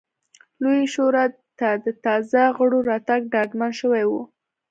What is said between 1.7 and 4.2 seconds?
د تازه غړو راتګ ډاډمن شوی و.